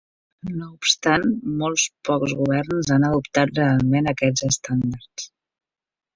[0.51, 1.25] No obstant,
[1.59, 5.29] molts pocs governs han adoptat realment aquests estàndards.